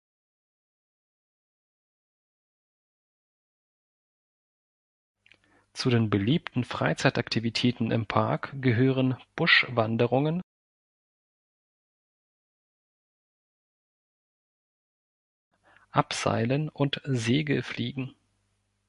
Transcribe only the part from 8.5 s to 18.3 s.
gehören Buschwanderungen, Abseilen und Segelfliegen.